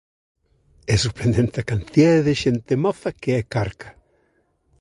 [0.93, 3.89] É sorprendente a cantidade de xente moza que é carca.